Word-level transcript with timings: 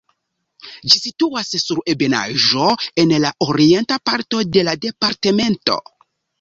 Ĝi 0.93 1.01
situas 1.01 1.51
sur 1.65 1.81
ebenaĵo 1.93 2.71
en 3.03 3.15
la 3.27 3.35
orienta 3.49 4.01
parto 4.13 4.43
de 4.57 4.67
la 4.71 4.77
departemento. 4.89 5.81